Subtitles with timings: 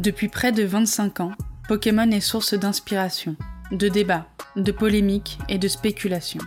[0.00, 1.32] Depuis près de 25 ans,
[1.68, 3.36] Pokémon est source d'inspiration,
[3.70, 4.26] de débats,
[4.56, 6.40] de polémiques et de spéculations.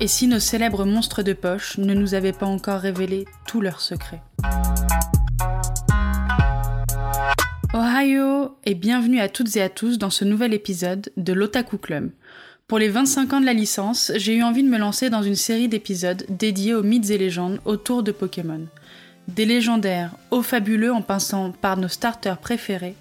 [0.00, 3.82] Et si nos célèbres monstres de poche ne nous avaient pas encore révélé tous leurs
[3.82, 4.22] secrets?
[7.74, 12.10] Ohio et bienvenue à toutes et à tous dans ce nouvel épisode de l'Otaku Club.
[12.68, 15.36] Pour les 25 ans de la licence, j'ai eu envie de me lancer dans une
[15.36, 18.66] série d'épisodes dédiés aux mythes et légendes autour de Pokémon.
[19.28, 22.94] Des légendaires aux fabuleux en passant par nos starters préférés.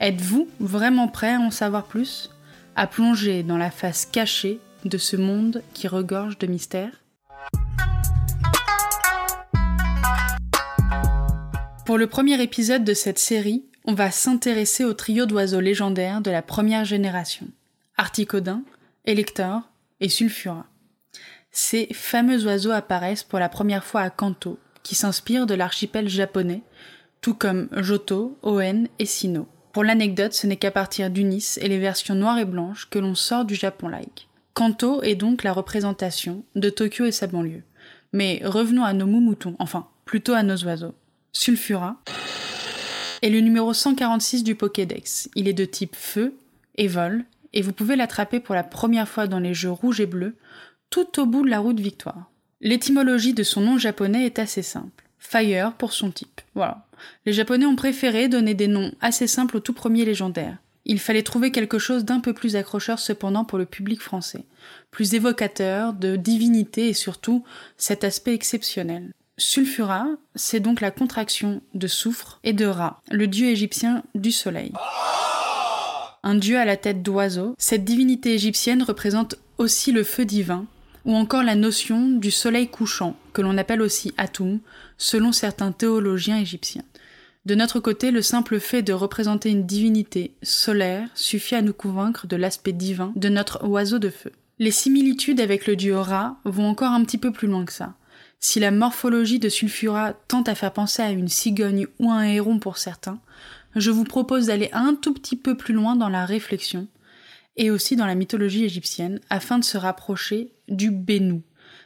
[0.00, 2.30] Êtes-vous vraiment prêt à en savoir plus?
[2.76, 7.02] À plonger dans la face cachée de ce monde qui regorge de mystères?
[11.86, 16.30] Pour le premier épisode de cette série, on va s'intéresser au trio d'oiseaux légendaires de
[16.30, 17.48] la première génération.
[17.96, 18.62] Articodin,
[19.06, 19.62] Elector
[20.00, 20.66] et Sulfura.
[21.50, 26.62] Ces fameux oiseaux apparaissent pour la première fois à Kanto, qui s'inspire de l'archipel japonais,
[27.20, 29.46] tout comme Joto, Oen et Sino.
[29.72, 33.14] Pour l'anecdote, ce n'est qu'à partir d'Unis et les versions noires et blanches que l'on
[33.14, 34.28] sort du Japon-like.
[34.54, 37.62] Kanto est donc la représentation de Tokyo et sa banlieue.
[38.12, 40.94] Mais revenons à nos moumoutons, enfin, plutôt à nos oiseaux.
[41.32, 41.96] Sulfura
[43.22, 45.30] est le numéro 146 du Pokédex.
[45.34, 46.34] Il est de type feu
[46.76, 47.24] et vol,
[47.54, 50.36] et vous pouvez l'attraper pour la première fois dans les jeux rouge et bleu,
[50.90, 52.31] tout au bout de la route Victoire.
[52.62, 55.04] L'étymologie de son nom japonais est assez simple.
[55.18, 56.40] Fire pour son type.
[56.54, 56.86] Voilà.
[57.26, 60.56] Les japonais ont préféré donner des noms assez simples au tout premier légendaire.
[60.84, 64.44] Il fallait trouver quelque chose d'un peu plus accrocheur cependant pour le public français,
[64.90, 67.44] plus évocateur de divinité et surtout
[67.76, 69.12] cet aspect exceptionnel.
[69.38, 74.72] Sulfura, c'est donc la contraction de soufre et de Ra, le dieu égyptien du soleil
[76.22, 80.66] un dieu à la tête d'oiseau, cette divinité égyptienne représente aussi le feu divin,
[81.04, 84.60] ou encore la notion du soleil couchant, que l'on appelle aussi Atum,
[84.98, 86.84] selon certains théologiens égyptiens.
[87.44, 92.28] De notre côté, le simple fait de représenter une divinité solaire suffit à nous convaincre
[92.28, 94.30] de l'aspect divin de notre oiseau de feu.
[94.60, 97.94] Les similitudes avec le dieu Ra vont encore un petit peu plus loin que ça.
[98.38, 102.58] Si la morphologie de Sulfura tente à faire penser à une cigogne ou un héron
[102.58, 103.18] pour certains,
[103.74, 106.86] je vous propose d'aller un tout petit peu plus loin dans la réflexion
[107.56, 111.42] et aussi dans la mythologie égyptienne afin de se rapprocher du Bénou,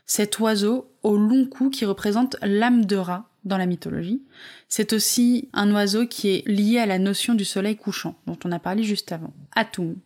[0.06, 4.22] cet oiseau au long cou qui représente l'âme de Ra dans la mythologie.
[4.68, 8.52] C'est aussi un oiseau qui est lié à la notion du soleil couchant dont on
[8.52, 9.96] a parlé juste avant, Atum.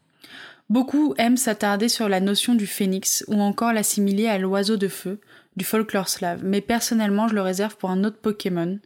[0.68, 5.20] Beaucoup aiment s'attarder sur la notion du phénix ou encore l'assimiler à l'oiseau de feu
[5.56, 8.78] du folklore slave, mais personnellement je le réserve pour un autre Pokémon,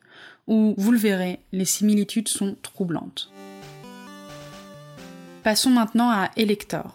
[0.47, 3.34] où, vous le verrez, les similitudes sont troublantes.
[5.45, 6.95] Passons maintenant à Elector,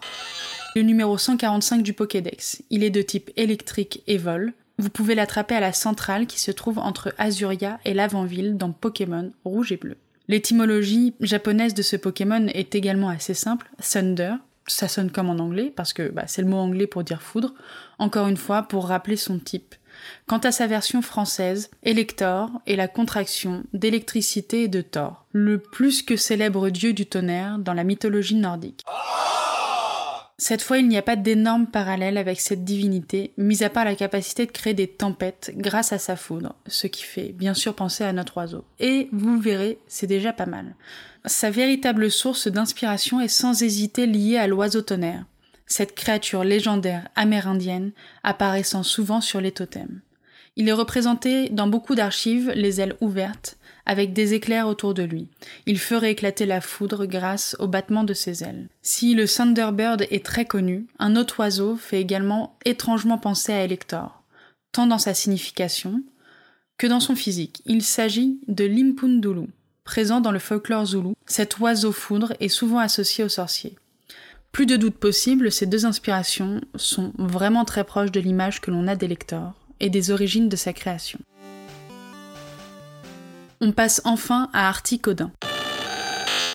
[0.74, 2.62] le numéro 145 du Pokédex.
[2.68, 4.54] Il est de type électrique et vol.
[4.76, 9.30] Vous pouvez l'attraper à la centrale qui se trouve entre Azuria et l'avant-ville dans Pokémon
[9.44, 9.96] rouge et bleu.
[10.26, 14.34] L'étymologie japonaise de ce Pokémon est également assez simple, Thunder.
[14.66, 17.54] Ça sonne comme en anglais parce que bah, c'est le mot anglais pour dire foudre.
[18.00, 19.76] Encore une fois, pour rappeler son type.
[20.26, 26.02] Quant à sa version française, Elector est la contraction d'électricité et de Thor, le plus
[26.02, 28.84] que célèbre dieu du tonnerre dans la mythologie nordique.
[30.40, 33.94] Cette fois, il n'y a pas d'énorme parallèle avec cette divinité, mis à part la
[33.94, 38.04] capacité de créer des tempêtes grâce à sa foudre, ce qui fait bien sûr penser
[38.04, 38.64] à notre oiseau.
[38.78, 40.76] Et vous le verrez, c'est déjà pas mal.
[41.26, 45.26] Sa véritable source d'inspiration est sans hésiter liée à l'oiseau tonnerre,
[45.70, 47.92] cette créature légendaire amérindienne
[48.24, 50.00] apparaissant souvent sur les totems.
[50.56, 55.28] Il est représenté dans beaucoup d'archives, les ailes ouvertes, avec des éclairs autour de lui.
[55.66, 58.68] Il ferait éclater la foudre grâce au battement de ses ailes.
[58.82, 64.22] Si le Thunderbird est très connu, un autre oiseau fait également étrangement penser à Elector,
[64.72, 66.02] tant dans sa signification
[66.78, 67.62] que dans son physique.
[67.64, 69.46] Il s'agit de l'impundulu.
[69.84, 73.76] Présent dans le folklore zoulou, cet oiseau foudre est souvent associé aux sorciers.
[74.52, 78.88] Plus de doute possible, ces deux inspirations sont vraiment très proches de l'image que l'on
[78.88, 81.20] a d'Elector et des origines de sa création.
[83.60, 85.30] On passe enfin à Articodin.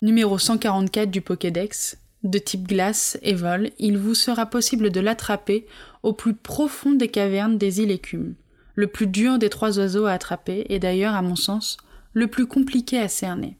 [0.02, 5.66] Numéro 144 du Pokédex, de type glace et vol, il vous sera possible de l'attraper
[6.02, 8.34] au plus profond des cavernes des îles Écumes.
[8.74, 11.78] Le plus dur des trois oiseaux à attraper et d'ailleurs, à mon sens,
[12.12, 13.56] le plus compliqué à cerner.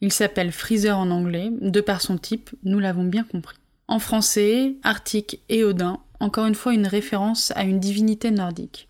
[0.00, 3.56] Il s'appelle Freezer en anglais, de par son type, nous l'avons bien compris.
[3.88, 8.88] En français, Arctique et Odin, encore une fois une référence à une divinité nordique.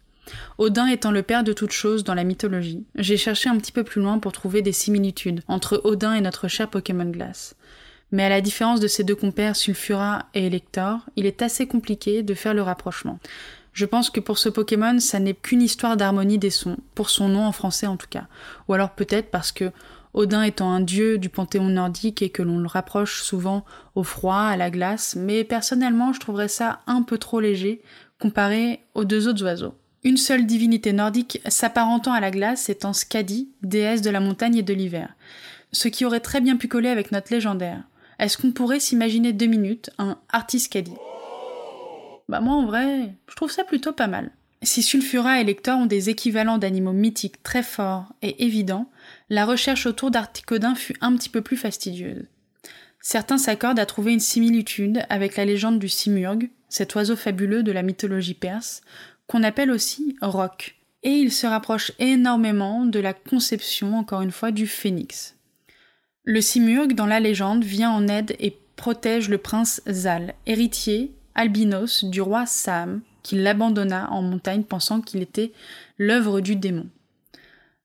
[0.59, 3.85] Odin étant le père de toutes choses dans la mythologie, j'ai cherché un petit peu
[3.85, 7.55] plus loin pour trouver des similitudes entre Odin et notre cher Pokémon Glace.
[8.13, 12.23] Mais à la différence de ces deux compères Sulfura et Elector, il est assez compliqué
[12.23, 13.19] de faire le rapprochement.
[13.73, 17.29] Je pense que pour ce Pokémon, ça n'est qu'une histoire d'harmonie des sons, pour son
[17.29, 18.27] nom en français en tout cas.
[18.67, 19.71] Ou alors peut-être parce que
[20.19, 24.41] Odin étant un dieu du panthéon nordique et que l'on le rapproche souvent au froid,
[24.41, 27.83] à la glace, mais personnellement je trouverais ça un peu trop léger
[28.19, 29.75] comparé aux deux autres oiseaux.
[30.03, 34.65] Une seule divinité nordique s'apparentant à la glace étant Skadi, déesse de la montagne et
[34.65, 35.15] de l'hiver.
[35.71, 37.85] Ce qui aurait très bien pu coller avec notre légendaire.
[38.19, 40.95] Est-ce qu'on pourrait s'imaginer deux minutes un Artiskadi
[42.29, 44.33] Bah moi en vrai, je trouve ça plutôt pas mal.
[44.63, 48.91] Si Sulfura et Lector ont des équivalents d'animaux mythiques très forts et évidents,
[49.31, 52.25] la recherche autour d'Articodin fut un petit peu plus fastidieuse.
[53.01, 57.73] Certains s'accordent à trouver une similitude avec la légende du Simurgh, cet oiseau fabuleux de
[57.73, 58.83] la mythologie perse,
[59.29, 60.77] qu'on appelle aussi roc.
[61.05, 65.37] Et il se rapproche énormément de la conception, encore une fois, du phénix.
[66.25, 72.05] Le Simurgh, dans la légende, vient en aide et protège le prince Zal, héritier albinos
[72.05, 75.53] du roi Sam, qui l'abandonna en montagne pensant qu'il était
[75.99, 76.87] l'œuvre du démon.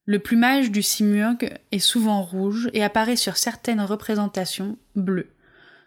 [0.06, 5.28] Le plumage du simurgh est souvent rouge et apparaît sur certaines représentations bleu,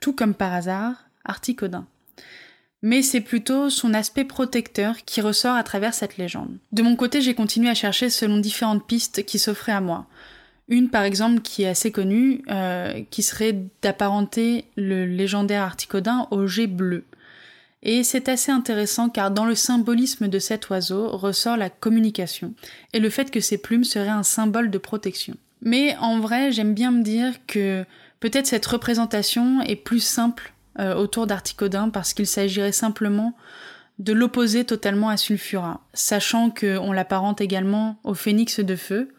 [0.01, 1.87] tout comme par hasard Articodin.
[2.83, 6.57] Mais c'est plutôt son aspect protecteur qui ressort à travers cette légende.
[6.73, 10.07] De mon côté, j'ai continué à chercher selon différentes pistes qui s'offraient à moi.
[10.69, 16.47] Une, par exemple, qui est assez connue, euh, qui serait d'apparenter le légendaire Articodin au
[16.47, 17.05] jet bleu.
[17.89, 22.53] Et c'est assez intéressant car dans le symbolisme de cet oiseau ressort la communication
[22.93, 25.37] et le fait que ses plumes seraient un symbole de protection.
[25.63, 27.85] Mais en vrai, j'aime bien me dire que
[28.19, 33.37] peut-être cette représentation est plus simple euh, autour d'Articodin parce qu'il s'agirait simplement
[34.01, 39.11] de l'opposer totalement à Sulfura, sachant qu'on l'apparente également au phénix de feu.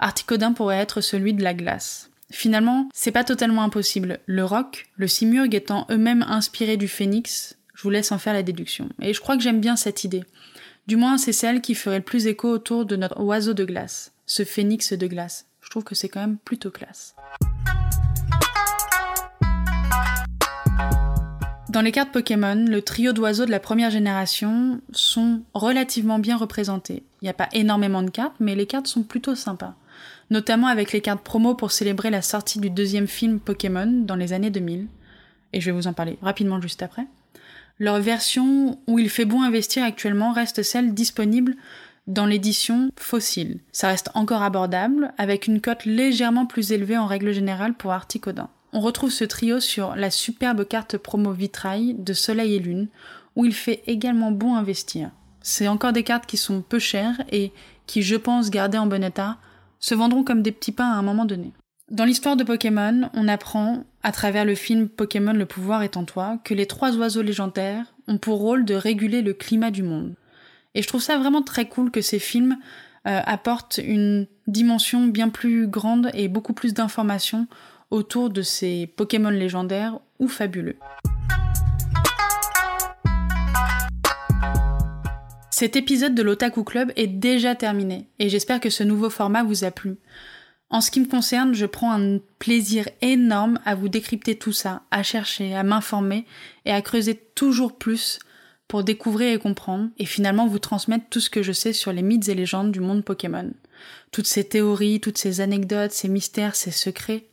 [0.00, 2.10] Articodin pourrait être celui de la glace.
[2.32, 4.18] Finalement, c'est pas totalement impossible.
[4.26, 8.44] Le roc, le simurgh étant eux-mêmes inspirés du phénix, je vous laisse en faire la
[8.44, 8.88] déduction.
[9.00, 10.22] Et je crois que j'aime bien cette idée.
[10.86, 14.12] Du moins, c'est celle qui ferait le plus écho autour de notre oiseau de glace,
[14.24, 15.46] ce phénix de glace.
[15.62, 17.16] Je trouve que c'est quand même plutôt classe.
[21.70, 27.02] Dans les cartes Pokémon, le trio d'oiseaux de la première génération sont relativement bien représentés.
[27.20, 29.74] Il n'y a pas énormément de cartes, mais les cartes sont plutôt sympas.
[30.30, 34.32] Notamment avec les cartes promo pour célébrer la sortie du deuxième film Pokémon dans les
[34.32, 34.86] années 2000.
[35.52, 37.08] Et je vais vous en parler rapidement juste après.
[37.82, 41.56] Leur version où il fait bon investir actuellement reste celle disponible
[42.06, 43.58] dans l'édition fossile.
[43.72, 48.48] Ça reste encore abordable, avec une cote légèrement plus élevée en règle générale pour Articodin.
[48.72, 52.86] On retrouve ce trio sur la superbe carte promo vitrail de Soleil et Lune,
[53.34, 55.10] où il fait également bon investir.
[55.40, 57.50] C'est encore des cartes qui sont peu chères et
[57.88, 59.38] qui, je pense, gardées en bon état,
[59.80, 61.50] se vendront comme des petits pains à un moment donné.
[61.90, 66.04] Dans l'histoire de Pokémon, on apprend, à travers le film Pokémon le pouvoir est en
[66.04, 70.14] toi, que les trois oiseaux légendaires ont pour rôle de réguler le climat du monde.
[70.74, 72.56] Et je trouve ça vraiment très cool que ces films
[73.06, 77.46] euh, apportent une dimension bien plus grande et beaucoup plus d'informations
[77.90, 80.76] autour de ces Pokémon légendaires ou fabuleux.
[85.50, 89.62] Cet épisode de l'Otaku Club est déjà terminé et j'espère que ce nouveau format vous
[89.62, 89.96] a plu.
[90.72, 94.80] En ce qui me concerne, je prends un plaisir énorme à vous décrypter tout ça,
[94.90, 96.24] à chercher, à m'informer
[96.64, 98.18] et à creuser toujours plus
[98.68, 102.00] pour découvrir et comprendre, et finalement vous transmettre tout ce que je sais sur les
[102.00, 103.52] mythes et légendes du monde Pokémon.
[104.12, 107.26] Toutes ces théories, toutes ces anecdotes, ces mystères, ces secrets.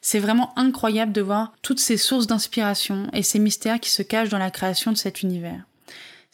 [0.00, 4.30] C'est vraiment incroyable de voir toutes ces sources d'inspiration et ces mystères qui se cachent
[4.30, 5.66] dans la création de cet univers.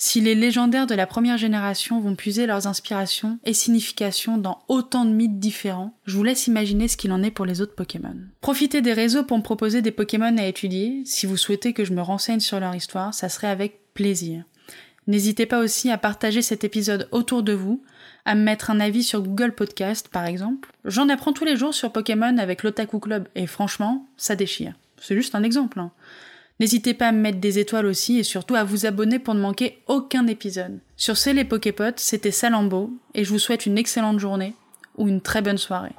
[0.05, 5.05] Si les légendaires de la première génération vont puiser leurs inspirations et significations dans autant
[5.05, 8.17] de mythes différents, je vous laisse imaginer ce qu'il en est pour les autres Pokémon.
[8.41, 11.03] Profitez des réseaux pour me proposer des Pokémon à étudier.
[11.05, 14.43] Si vous souhaitez que je me renseigne sur leur histoire, ça serait avec plaisir.
[15.07, 17.85] N'hésitez pas aussi à partager cet épisode autour de vous,
[18.25, 20.73] à me mettre un avis sur Google Podcast par exemple.
[20.85, 24.75] J'en apprends tous les jours sur Pokémon avec l'Otaku Club et franchement, ça déchire.
[25.01, 25.79] C'est juste un exemple.
[25.79, 25.93] Hein.
[26.61, 29.41] N'hésitez pas à me mettre des étoiles aussi et surtout à vous abonner pour ne
[29.41, 30.79] manquer aucun épisode.
[30.97, 34.55] Sur ce les Poképotes, c'était Salambo et je vous souhaite une excellente journée
[34.97, 35.93] ou une très bonne soirée.